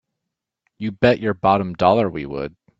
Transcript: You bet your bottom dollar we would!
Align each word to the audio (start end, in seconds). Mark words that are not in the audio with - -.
You 0.79 0.93
bet 0.93 1.19
your 1.19 1.35
bottom 1.35 1.75
dollar 1.75 2.09
we 2.09 2.25
would! 2.25 2.55